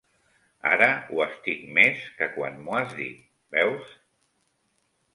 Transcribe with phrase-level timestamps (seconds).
[0.69, 3.23] Ara ho estic més que quan m'ho has dit,
[3.59, 3.97] veus?